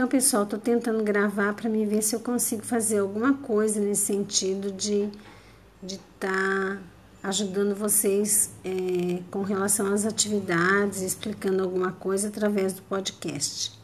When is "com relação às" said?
9.30-10.06